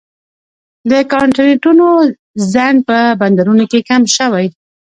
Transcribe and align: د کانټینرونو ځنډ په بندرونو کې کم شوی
د 0.89 0.91
کانټینرونو 1.11 1.87
ځنډ 2.51 2.77
په 2.89 2.97
بندرونو 3.19 3.63
کې 3.71 3.79
کم 3.89 4.01
شوی 4.15 4.47